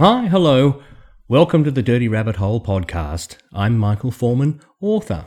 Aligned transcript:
Hi, 0.00 0.28
hello. 0.28 0.82
Welcome 1.28 1.62
to 1.64 1.70
the 1.70 1.82
Dirty 1.82 2.08
Rabbit 2.08 2.36
Hole 2.36 2.58
podcast. 2.58 3.36
I'm 3.52 3.76
Michael 3.76 4.10
Forman, 4.10 4.62
author. 4.80 5.26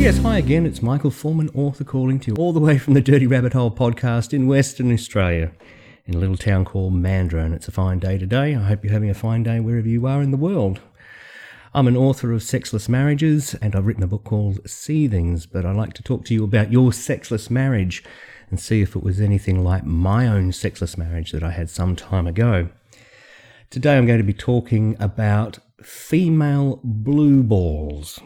Yes, 0.00 0.16
hi 0.16 0.38
again. 0.38 0.64
It's 0.64 0.80
Michael 0.80 1.10
Forman, 1.10 1.50
author, 1.50 1.84
calling 1.84 2.18
to 2.20 2.30
you 2.30 2.36
all 2.36 2.54
the 2.54 2.60
way 2.60 2.78
from 2.78 2.94
the 2.94 3.02
Dirty 3.02 3.26
Rabbit 3.26 3.52
Hole 3.52 3.70
podcast 3.70 4.32
in 4.32 4.46
Western 4.46 4.90
Australia, 4.90 5.52
in 6.06 6.14
a 6.14 6.18
little 6.18 6.38
town 6.38 6.64
called 6.64 6.94
Mandurah. 6.94 7.44
And 7.44 7.54
it's 7.54 7.68
a 7.68 7.72
fine 7.72 7.98
day 7.98 8.16
today. 8.16 8.54
I 8.54 8.62
hope 8.62 8.82
you're 8.82 8.92
having 8.94 9.10
a 9.10 9.14
fine 9.14 9.42
day 9.42 9.60
wherever 9.60 9.86
you 9.86 10.06
are 10.06 10.22
in 10.22 10.30
the 10.30 10.38
world. 10.38 10.80
I'm 11.74 11.88
an 11.88 11.96
author 11.98 12.32
of 12.32 12.42
Sexless 12.42 12.88
Marriages, 12.88 13.52
and 13.60 13.76
I've 13.76 13.84
written 13.84 14.02
a 14.02 14.06
book 14.06 14.24
called 14.24 14.64
Seethings, 14.64 15.46
but 15.46 15.66
I'd 15.66 15.76
like 15.76 15.92
to 15.92 16.02
talk 16.02 16.24
to 16.24 16.32
you 16.32 16.42
about 16.42 16.72
your 16.72 16.90
sexless 16.94 17.50
marriage 17.50 18.02
and 18.52 18.60
see 18.60 18.82
if 18.82 18.94
it 18.94 19.02
was 19.02 19.18
anything 19.18 19.64
like 19.64 19.82
my 19.86 20.28
own 20.28 20.52
sexless 20.52 20.98
marriage 20.98 21.32
that 21.32 21.42
I 21.42 21.52
had 21.52 21.70
some 21.70 21.96
time 21.96 22.26
ago. 22.26 22.68
Today 23.70 23.96
I'm 23.96 24.04
going 24.04 24.18
to 24.18 24.24
be 24.24 24.34
talking 24.34 24.94
about 25.00 25.58
female 25.82 26.78
blue 26.84 27.42
balls. 27.42 28.20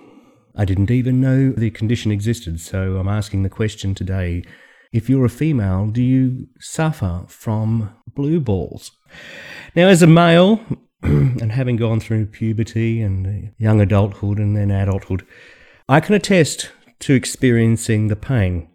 I 0.57 0.65
didn't 0.65 0.91
even 0.91 1.21
know 1.21 1.53
the 1.53 1.71
condition 1.71 2.11
existed, 2.11 2.61
so 2.61 2.97
I'm 2.97 3.07
asking 3.07 3.45
the 3.45 3.49
question 3.49 3.95
today 3.95 4.43
if 4.93 5.09
you're 5.09 5.25
a 5.25 5.31
female, 5.31 5.87
do 5.87 6.03
you 6.03 6.49
suffer 6.59 7.25
from 7.29 7.95
blue 8.13 8.41
balls? 8.41 8.91
Now, 9.77 9.87
as 9.87 10.03
a 10.03 10.09
male, 10.09 10.61
and 11.03 11.53
having 11.53 11.77
gone 11.77 12.01
through 12.01 12.27
puberty 12.27 13.01
and 13.01 13.53
young 13.59 13.81
adulthood 13.81 14.39
and 14.39 14.57
then 14.57 14.73
adulthood, 14.73 15.25
I 15.89 16.01
can 16.01 16.17
attest 16.17 16.73
to 17.01 17.15
experiencing 17.15 18.09
the 18.09 18.17
pain. 18.17 18.69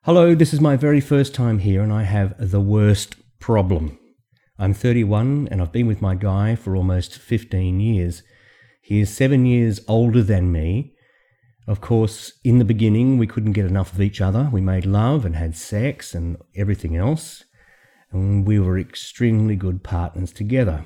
Hello, 0.03 0.35
this 0.35 0.53
is 0.53 0.61
my 0.61 0.75
very 0.75 1.01
first 1.01 1.33
time 1.33 1.59
here, 1.59 1.81
and 1.81 1.93
I 1.93 2.03
have 2.03 2.33
the 2.37 2.61
worst 2.61 3.15
problem. 3.39 3.99
I'm 4.61 4.75
31 4.75 5.47
and 5.49 5.59
I've 5.59 5.71
been 5.71 5.87
with 5.87 6.03
my 6.03 6.13
guy 6.13 6.53
for 6.53 6.75
almost 6.75 7.17
15 7.17 7.79
years. 7.79 8.21
He 8.79 8.99
is 8.99 9.11
seven 9.11 9.47
years 9.47 9.79
older 9.87 10.21
than 10.21 10.51
me. 10.51 10.93
Of 11.65 11.81
course, 11.81 12.33
in 12.43 12.59
the 12.59 12.65
beginning, 12.65 13.17
we 13.17 13.25
couldn't 13.25 13.53
get 13.53 13.65
enough 13.65 13.91
of 13.91 14.01
each 14.01 14.21
other. 14.21 14.49
We 14.51 14.61
made 14.61 14.85
love 14.85 15.25
and 15.25 15.35
had 15.35 15.55
sex 15.55 16.13
and 16.13 16.37
everything 16.55 16.95
else, 16.95 17.43
and 18.11 18.45
we 18.45 18.59
were 18.59 18.77
extremely 18.77 19.55
good 19.55 19.83
partners 19.83 20.31
together. 20.31 20.85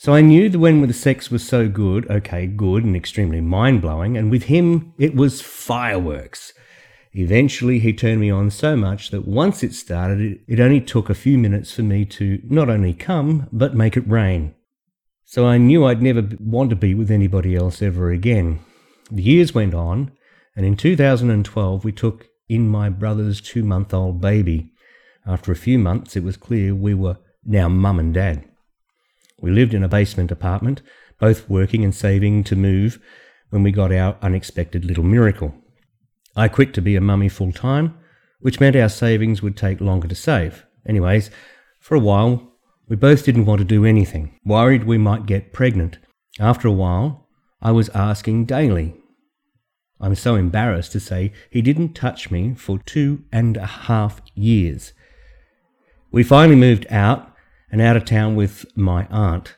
So 0.00 0.14
I 0.14 0.22
knew 0.22 0.48
that 0.48 0.58
when 0.58 0.80
the 0.80 0.94
sex 0.94 1.30
was 1.30 1.46
so 1.46 1.68
good, 1.68 2.10
okay, 2.10 2.46
good 2.46 2.84
and 2.84 2.96
extremely 2.96 3.42
mind 3.42 3.82
blowing, 3.82 4.16
and 4.16 4.30
with 4.30 4.44
him 4.44 4.94
it 4.96 5.14
was 5.14 5.42
fireworks. 5.42 6.54
Eventually, 7.12 7.80
he 7.80 7.92
turned 7.92 8.18
me 8.18 8.30
on 8.30 8.50
so 8.50 8.76
much 8.76 9.10
that 9.10 9.28
once 9.28 9.62
it 9.62 9.74
started, 9.74 10.40
it 10.48 10.58
only 10.58 10.80
took 10.80 11.10
a 11.10 11.14
few 11.14 11.36
minutes 11.36 11.74
for 11.74 11.82
me 11.82 12.06
to 12.06 12.40
not 12.44 12.70
only 12.70 12.94
come, 12.94 13.46
but 13.52 13.74
make 13.74 13.94
it 13.94 14.08
rain. 14.08 14.54
So 15.26 15.46
I 15.46 15.58
knew 15.58 15.84
I'd 15.84 16.00
never 16.00 16.26
want 16.40 16.70
to 16.70 16.76
be 16.76 16.94
with 16.94 17.10
anybody 17.10 17.54
else 17.54 17.82
ever 17.82 18.10
again. 18.10 18.60
The 19.10 19.22
years 19.22 19.54
went 19.54 19.74
on, 19.74 20.12
and 20.56 20.64
in 20.64 20.78
2012, 20.78 21.84
we 21.84 21.92
took 21.92 22.26
in 22.48 22.70
my 22.70 22.88
brother's 22.88 23.42
two 23.42 23.64
month 23.64 23.92
old 23.92 24.18
baby. 24.18 24.72
After 25.26 25.52
a 25.52 25.56
few 25.56 25.78
months, 25.78 26.16
it 26.16 26.24
was 26.24 26.38
clear 26.38 26.74
we 26.74 26.94
were 26.94 27.18
now 27.44 27.68
mum 27.68 27.98
and 27.98 28.14
dad. 28.14 28.49
We 29.40 29.50
lived 29.50 29.74
in 29.74 29.82
a 29.82 29.88
basement 29.88 30.30
apartment, 30.30 30.82
both 31.18 31.48
working 31.48 31.84
and 31.84 31.94
saving 31.94 32.44
to 32.44 32.56
move 32.56 33.00
when 33.50 33.62
we 33.62 33.72
got 33.72 33.92
our 33.92 34.16
unexpected 34.22 34.84
little 34.84 35.04
miracle. 35.04 35.54
I 36.36 36.48
quit 36.48 36.72
to 36.74 36.82
be 36.82 36.96
a 36.96 37.00
mummy 37.00 37.28
full 37.28 37.52
time, 37.52 37.98
which 38.40 38.60
meant 38.60 38.76
our 38.76 38.88
savings 38.88 39.42
would 39.42 39.56
take 39.56 39.80
longer 39.80 40.08
to 40.08 40.14
save. 40.14 40.64
Anyways, 40.86 41.30
for 41.80 41.94
a 41.94 42.00
while, 42.00 42.52
we 42.88 42.96
both 42.96 43.24
didn't 43.24 43.46
want 43.46 43.58
to 43.60 43.64
do 43.64 43.84
anything, 43.84 44.38
worried 44.44 44.84
we 44.84 44.98
might 44.98 45.26
get 45.26 45.52
pregnant. 45.52 45.98
After 46.38 46.68
a 46.68 46.72
while, 46.72 47.28
I 47.60 47.72
was 47.72 47.88
asking 47.90 48.46
daily. 48.46 48.94
I'm 50.00 50.14
so 50.14 50.34
embarrassed 50.34 50.92
to 50.92 51.00
say 51.00 51.32
he 51.50 51.60
didn't 51.60 51.94
touch 51.94 52.30
me 52.30 52.54
for 52.54 52.78
two 52.78 53.24
and 53.30 53.56
a 53.56 53.66
half 53.66 54.22
years. 54.34 54.92
We 56.10 56.22
finally 56.22 56.56
moved 56.56 56.86
out 56.90 57.29
and 57.70 57.80
out 57.80 57.96
of 57.96 58.04
town 58.04 58.36
with 58.36 58.66
my 58.76 59.06
aunt. 59.06 59.56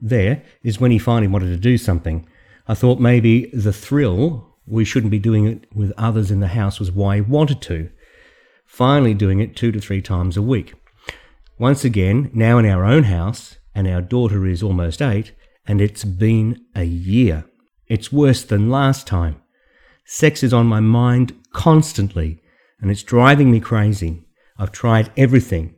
There 0.00 0.42
is 0.62 0.80
when 0.80 0.90
he 0.90 0.98
finally 0.98 1.28
wanted 1.28 1.48
to 1.48 1.56
do 1.56 1.78
something. 1.78 2.28
I 2.68 2.74
thought 2.74 3.00
maybe 3.00 3.46
the 3.46 3.72
thrill, 3.72 4.54
we 4.66 4.84
shouldn't 4.84 5.10
be 5.10 5.18
doing 5.18 5.46
it 5.46 5.64
with 5.74 5.92
others 5.96 6.30
in 6.30 6.40
the 6.40 6.48
house, 6.48 6.80
was 6.80 6.90
why 6.90 7.16
he 7.16 7.20
wanted 7.20 7.62
to. 7.62 7.90
Finally, 8.66 9.14
doing 9.14 9.40
it 9.40 9.56
two 9.56 9.72
to 9.72 9.80
three 9.80 10.02
times 10.02 10.36
a 10.36 10.42
week. 10.42 10.74
Once 11.58 11.84
again, 11.84 12.30
now 12.34 12.58
in 12.58 12.66
our 12.66 12.84
own 12.84 13.04
house, 13.04 13.56
and 13.74 13.86
our 13.86 14.02
daughter 14.02 14.46
is 14.46 14.62
almost 14.62 15.00
eight, 15.00 15.32
and 15.66 15.80
it's 15.80 16.04
been 16.04 16.60
a 16.74 16.84
year. 16.84 17.44
It's 17.86 18.12
worse 18.12 18.42
than 18.42 18.70
last 18.70 19.06
time. 19.06 19.40
Sex 20.04 20.42
is 20.42 20.52
on 20.52 20.66
my 20.66 20.80
mind 20.80 21.34
constantly, 21.52 22.42
and 22.80 22.90
it's 22.90 23.02
driving 23.02 23.50
me 23.50 23.60
crazy. 23.60 24.24
I've 24.58 24.72
tried 24.72 25.10
everything 25.16 25.75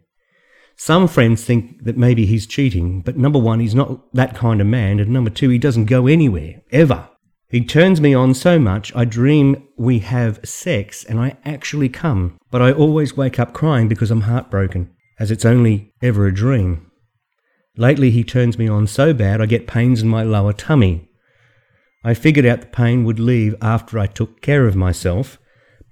some 0.81 1.09
friends 1.09 1.43
think 1.43 1.83
that 1.83 1.97
maybe 1.97 2.25
he's 2.25 2.47
cheating, 2.47 3.01
but 3.01 3.17
number 3.17 3.39
one, 3.39 3.59
he's 3.59 3.75
not 3.75 4.15
that 4.15 4.37
kind 4.37 4.61
of 4.61 4.67
man, 4.69 5.01
and 5.01 5.11
number 5.11 5.29
two, 5.29 5.49
he 5.49 5.59
doesn't 5.59 5.87
go 5.87 6.07
anywhere, 6.07 6.63
ever. 6.71 7.09
He 7.51 7.65
turns 7.65 8.01
me 8.01 8.15
on 8.15 8.33
so 8.33 8.61
much, 8.61 8.95
I 8.95 9.05
dream 9.05 9.67
we 9.77 9.99
have 9.99 10.39
sex 10.49 11.03
and 11.05 11.19
I 11.19 11.37
actually 11.45 11.89
come, 11.89 12.39
but 12.53 12.63
I 12.63 12.71
always 12.71 13.17
wake 13.17 13.41
up 13.41 13.55
crying 13.55 13.89
because 13.89 14.13
I'm 14.13 14.21
heartbroken, 14.23 14.95
as 15.19 15.33
it's 15.33 15.45
only 15.45 15.93
ever 16.01 16.27
a 16.27 16.35
dream. 16.35 16.89
Lately, 17.77 18.13
he 18.13 18.23
turns 18.23 18.57
me 18.57 18.69
on 18.69 18.87
so 18.87 19.13
bad 19.13 19.41
I 19.41 19.47
get 19.47 19.67
pains 19.67 20.01
in 20.01 20.09
my 20.09 20.23
lower 20.23 20.53
tummy. 20.53 21.09
I 22.05 22.15
figured 22.15 22.47
out 22.47 22.61
the 22.61 22.67
pain 22.67 23.03
would 23.05 23.19
leave 23.19 23.57
after 23.61 23.99
I 23.99 24.07
took 24.07 24.41
care 24.43 24.67
of 24.67 24.77
myself, 24.77 25.39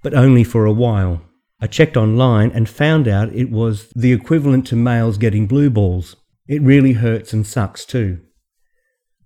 but 0.02 0.14
only 0.14 0.44
for 0.44 0.64
a 0.64 0.72
while. 0.72 1.22
I 1.58 1.66
checked 1.66 1.96
online 1.96 2.50
and 2.50 2.68
found 2.68 3.08
out 3.08 3.34
it 3.34 3.50
was 3.50 3.88
the 3.96 4.12
equivalent 4.12 4.66
to 4.68 4.76
males 4.76 5.16
getting 5.16 5.46
blue 5.46 5.70
balls. 5.70 6.16
It 6.46 6.60
really 6.60 6.92
hurts 6.92 7.32
and 7.32 7.46
sucks 7.46 7.86
too. 7.86 8.20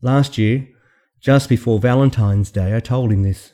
Last 0.01 0.39
year, 0.39 0.69
just 1.21 1.49
before 1.49 1.81
Valentine's 1.81 2.51
Day, 2.51 2.75
I 2.77 2.81
told 2.81 3.11
him 3.11 3.23
this. 3.23 3.53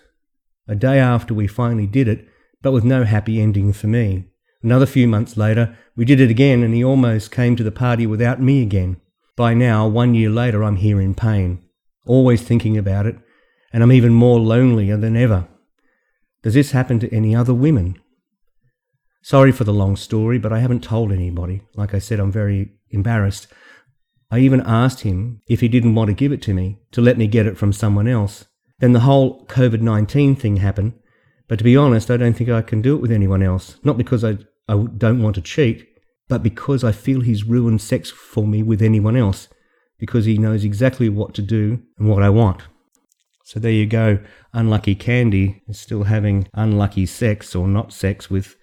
A 0.68 0.74
day 0.74 0.98
after 0.98 1.32
we 1.32 1.46
finally 1.46 1.86
did 1.86 2.06
it, 2.06 2.28
but 2.62 2.72
with 2.72 2.84
no 2.84 3.04
happy 3.04 3.40
ending 3.40 3.72
for 3.72 3.86
me. 3.86 4.26
Another 4.62 4.86
few 4.86 5.08
months 5.08 5.36
later, 5.36 5.76
we 5.96 6.04
did 6.04 6.20
it 6.20 6.30
again 6.30 6.62
and 6.62 6.74
he 6.74 6.84
almost 6.84 7.30
came 7.30 7.56
to 7.56 7.64
the 7.64 7.72
party 7.72 8.06
without 8.06 8.42
me 8.42 8.62
again. 8.62 9.00
By 9.36 9.54
now, 9.54 9.88
one 9.88 10.14
year 10.14 10.30
later, 10.30 10.62
I'm 10.62 10.76
here 10.76 11.00
in 11.00 11.14
pain, 11.14 11.62
always 12.06 12.42
thinking 12.42 12.76
about 12.76 13.06
it, 13.06 13.16
and 13.72 13.82
I'm 13.82 13.92
even 13.92 14.12
more 14.12 14.38
lonelier 14.38 14.96
than 14.96 15.16
ever. 15.16 15.48
Does 16.42 16.54
this 16.54 16.72
happen 16.72 16.98
to 17.00 17.14
any 17.14 17.34
other 17.34 17.54
women? 17.54 17.98
Sorry 19.26 19.50
for 19.50 19.64
the 19.64 19.72
long 19.72 19.96
story, 19.96 20.38
but 20.38 20.52
I 20.52 20.60
haven't 20.60 20.84
told 20.84 21.10
anybody. 21.10 21.60
Like 21.74 21.94
I 21.94 21.98
said, 21.98 22.20
I'm 22.20 22.30
very 22.30 22.74
embarrassed. 22.90 23.48
I 24.30 24.38
even 24.38 24.60
asked 24.60 25.00
him 25.00 25.42
if 25.48 25.58
he 25.58 25.66
didn't 25.66 25.96
want 25.96 26.06
to 26.10 26.14
give 26.14 26.30
it 26.30 26.40
to 26.42 26.54
me, 26.54 26.78
to 26.92 27.00
let 27.00 27.18
me 27.18 27.26
get 27.26 27.44
it 27.44 27.58
from 27.58 27.72
someone 27.72 28.06
else. 28.06 28.44
Then 28.78 28.92
the 28.92 29.00
whole 29.00 29.44
COVID 29.46 29.80
19 29.80 30.36
thing 30.36 30.58
happened, 30.58 30.92
But 31.48 31.58
to 31.58 31.64
be 31.64 31.76
honest, 31.76 32.08
I 32.08 32.16
don't 32.16 32.34
think 32.34 32.50
I 32.50 32.62
can 32.62 32.80
do 32.80 32.94
it 32.94 33.02
with 33.02 33.10
anyone 33.10 33.42
else. 33.42 33.80
Not 33.82 33.98
because 33.98 34.22
I, 34.22 34.38
I 34.68 34.86
don't 34.96 35.20
want 35.20 35.34
to 35.34 35.42
cheat, 35.42 35.88
but 36.28 36.44
because 36.44 36.84
I 36.84 36.92
feel 36.92 37.20
he's 37.20 37.42
ruined 37.42 37.80
sex 37.80 38.12
for 38.12 38.46
me 38.46 38.62
with 38.62 38.80
anyone 38.80 39.16
else. 39.16 39.48
Because 39.98 40.26
he 40.26 40.38
knows 40.38 40.62
exactly 40.62 41.08
what 41.08 41.34
to 41.34 41.42
do 41.42 41.82
and 41.98 42.08
what 42.08 42.22
I 42.22 42.30
want. 42.30 42.62
So 43.42 43.58
there 43.58 43.72
you 43.72 43.86
go. 43.86 44.20
Unlucky 44.52 44.94
Candy 44.94 45.64
is 45.66 45.80
still 45.80 46.04
having 46.04 46.46
unlucky 46.54 47.06
sex 47.06 47.56
or 47.56 47.66
not 47.66 47.92
sex 47.92 48.30
with 48.30 48.54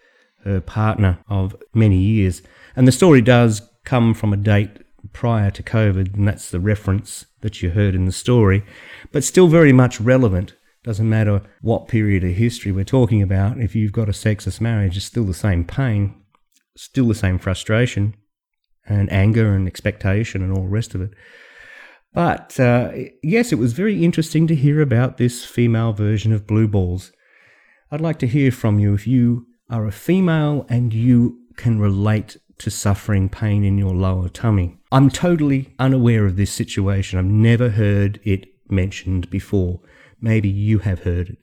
her 0.44 0.62
partner 0.62 1.20
of 1.28 1.56
many 1.74 1.98
years. 1.98 2.42
And 2.76 2.88
the 2.88 2.92
story 2.92 3.22
does 3.22 3.62
come 3.84 4.14
from 4.14 4.34
a 4.34 4.38
date 4.38 4.80
prior 5.12 5.52
to 5.52 5.64
COVID, 5.64 6.16
and 6.16 6.28
that's 6.28 6.50
the 6.50 6.60
reference 6.60 7.26
that 7.42 7.62
you 7.62 7.72
heard 7.72 7.96
in 7.96 8.06
the 8.06 8.12
story, 8.12 8.64
but 9.12 9.24
still 9.24 9.48
very 9.48 9.74
much 9.74 10.00
relevant. 10.00 10.56
Doesn't 10.84 11.10
matter 11.10 11.42
what 11.62 11.88
period 11.88 12.24
of 12.24 12.32
history 12.32 12.72
we're 12.72 12.84
talking 12.84 13.22
about, 13.22 13.60
if 13.60 13.76
you've 13.76 13.92
got 13.92 14.10
a 14.10 14.14
sexist 14.14 14.60
marriage, 14.60 14.98
it's 14.98 15.06
still 15.06 15.24
the 15.24 15.34
same 15.34 15.64
pain, 15.64 16.16
still 16.76 17.08
the 17.08 17.16
same 17.16 17.38
frustration, 17.38 18.16
and 18.86 19.12
anger 19.12 19.54
and 19.54 19.68
expectation 19.68 20.42
and 20.42 20.52
all 20.52 20.64
the 20.64 20.70
rest 20.70 20.94
of 20.96 21.02
it. 21.02 21.12
But 22.14 22.60
uh, 22.60 22.92
yes, 23.24 23.52
it 23.52 23.58
was 23.58 23.74
very 23.74 24.04
interesting 24.04 24.46
to 24.48 24.56
hear 24.56 24.82
about 24.82 25.18
this 25.18 25.46
female 25.46 25.94
version 25.94 26.32
of 26.32 26.46
blue 26.46 26.68
balls. 26.68 27.12
I'd 27.92 28.02
like 28.02 28.20
to 28.20 28.28
hear 28.28 28.52
from 28.52 28.80
you 28.80 28.94
if 28.94 29.08
you 29.08 29.48
are 29.74 29.86
a 29.88 29.92
female 29.92 30.66
and 30.70 30.94
you 30.94 31.40
can 31.58 31.80
relate 31.80 32.38
to 32.60 32.70
suffering 32.70 33.28
pain 33.28 33.64
in 33.64 33.80
your 33.80 33.96
lower 33.96 34.30
tummy. 34.30 34.78
I'm 34.92 35.10
totally 35.10 35.74
unaware 35.80 36.28
of 36.28 36.36
this 36.36 36.52
situation. 36.52 37.18
I've 37.18 37.26
never 37.26 37.72
heard 37.72 38.20
it 38.24 38.46
mentioned 38.70 39.32
before. 39.32 39.80
Maybe 40.22 40.48
you 40.48 40.78
have 40.80 41.00
heard 41.00 41.30
it. 41.30 41.38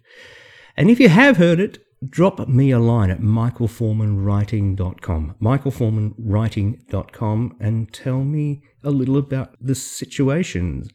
And 0.77 0.91
if 0.91 1.01
you 1.01 1.09
have 1.09 1.39
heard 1.39 1.59
it, 1.59 1.85
drop 2.09 2.47
me 2.49 2.71
a 2.71 2.79
line 2.79 3.11
at 3.11 3.21
michaelformanwriting.com, 3.21 5.35
michaelformanwriting.com, 5.43 7.57
and 7.59 7.93
tell 7.93 8.23
me 8.23 8.63
a 8.85 8.91
little 8.91 9.19
about 9.19 9.57
the 9.61 9.75
situations 9.75 10.89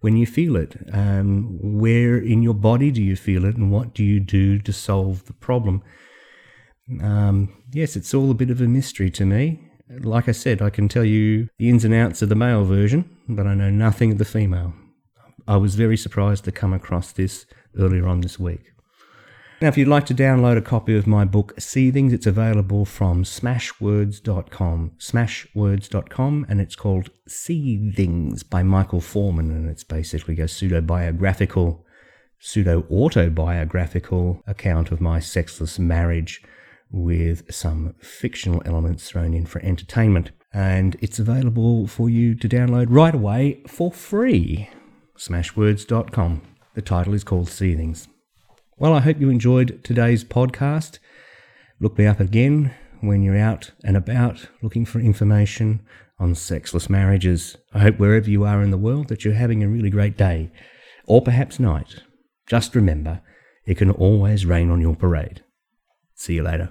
when 0.00 0.16
you 0.16 0.26
feel 0.26 0.56
it. 0.56 0.76
Um, 0.92 1.56
where 1.62 2.18
in 2.18 2.42
your 2.42 2.54
body 2.54 2.90
do 2.90 3.00
you 3.00 3.14
feel 3.14 3.44
it, 3.44 3.56
and 3.56 3.70
what 3.70 3.94
do 3.94 4.02
you 4.02 4.18
do 4.18 4.58
to 4.58 4.72
solve 4.72 5.26
the 5.26 5.34
problem? 5.34 5.84
Um, 7.02 7.54
yes, 7.72 7.96
it's 7.96 8.14
all 8.14 8.30
a 8.30 8.34
bit 8.34 8.50
of 8.50 8.60
a 8.60 8.66
mystery 8.66 9.10
to 9.12 9.24
me. 9.24 9.60
Like 9.88 10.28
I 10.28 10.32
said, 10.32 10.62
I 10.62 10.70
can 10.70 10.88
tell 10.88 11.04
you 11.04 11.48
the 11.58 11.68
ins 11.68 11.84
and 11.84 11.94
outs 11.94 12.22
of 12.22 12.28
the 12.28 12.34
male 12.34 12.64
version, 12.64 13.08
but 13.28 13.46
I 13.46 13.54
know 13.54 13.70
nothing 13.70 14.12
of 14.12 14.18
the 14.18 14.24
female. 14.24 14.72
I 15.46 15.56
was 15.56 15.74
very 15.74 15.96
surprised 15.96 16.44
to 16.44 16.52
come 16.52 16.72
across 16.72 17.12
this 17.12 17.46
earlier 17.76 18.06
on 18.06 18.20
this 18.20 18.38
week. 18.38 18.70
Now, 19.60 19.68
if 19.68 19.76
you'd 19.76 19.88
like 19.88 20.06
to 20.06 20.14
download 20.14 20.56
a 20.56 20.62
copy 20.62 20.96
of 20.96 21.06
my 21.06 21.26
book, 21.26 21.54
Seethings, 21.56 22.14
it's 22.14 22.26
available 22.26 22.86
from 22.86 23.24
smashwords.com. 23.24 24.92
Smashwords.com, 24.98 26.46
and 26.48 26.60
it's 26.62 26.76
called 26.76 27.10
Seethings 27.28 28.48
by 28.48 28.62
Michael 28.62 29.02
Forman, 29.02 29.50
and 29.50 29.68
it's 29.68 29.84
basically 29.84 30.40
a 30.40 30.48
pseudo 30.48 30.80
biographical, 30.80 31.84
pseudo 32.38 32.86
autobiographical 32.90 34.42
account 34.46 34.92
of 34.92 35.00
my 35.00 35.20
sexless 35.20 35.78
marriage 35.78 36.42
with 36.90 37.52
some 37.52 37.94
fictional 38.00 38.62
elements 38.64 39.08
thrown 39.08 39.34
in 39.34 39.46
for 39.46 39.60
entertainment. 39.62 40.30
And 40.52 40.96
it's 41.00 41.18
available 41.18 41.86
for 41.86 42.10
you 42.10 42.34
to 42.34 42.48
download 42.48 42.86
right 42.88 43.14
away 43.14 43.62
for 43.66 43.92
free. 43.92 44.68
Smashwords.com. 45.16 46.42
The 46.74 46.82
title 46.82 47.14
is 47.14 47.24
called 47.24 47.48
Seethings. 47.48 48.08
Well, 48.76 48.94
I 48.94 49.00
hope 49.00 49.20
you 49.20 49.28
enjoyed 49.28 49.84
today's 49.84 50.24
podcast. 50.24 50.98
Look 51.78 51.98
me 51.98 52.06
up 52.06 52.20
again 52.20 52.74
when 53.00 53.22
you're 53.22 53.38
out 53.38 53.70
and 53.84 53.96
about 53.96 54.48
looking 54.62 54.84
for 54.84 54.98
information 55.00 55.82
on 56.18 56.34
sexless 56.34 56.90
marriages. 56.90 57.56
I 57.72 57.80
hope 57.80 57.98
wherever 57.98 58.28
you 58.28 58.44
are 58.44 58.62
in 58.62 58.70
the 58.70 58.78
world 58.78 59.08
that 59.08 59.24
you're 59.24 59.34
having 59.34 59.62
a 59.62 59.68
really 59.68 59.90
great 59.90 60.16
day, 60.16 60.50
or 61.06 61.22
perhaps 61.22 61.58
night. 61.58 62.02
Just 62.46 62.74
remember, 62.74 63.22
it 63.66 63.78
can 63.78 63.90
always 63.90 64.46
rain 64.46 64.70
on 64.70 64.80
your 64.80 64.96
parade. 64.96 65.42
See 66.20 66.34
you 66.34 66.42
later. 66.42 66.68